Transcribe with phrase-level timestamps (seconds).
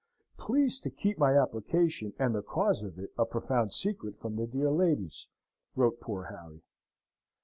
[0.35, 4.47] "Please to keep my application, and the cause of it, a profound secret from the
[4.47, 5.29] dear ladies,"
[5.75, 6.63] wrote poor Harry.